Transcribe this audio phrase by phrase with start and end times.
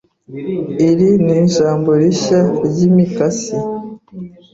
[0.87, 3.55] Iyi ni jambo rishya ryimikasi.